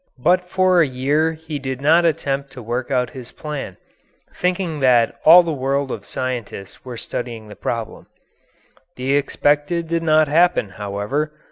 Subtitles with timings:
[0.17, 3.77] But for a year he did not attempt to work out his plan,
[4.33, 8.07] thinking that all the world of scientists were studying the problem.
[8.95, 11.33] The expected did not happen, however.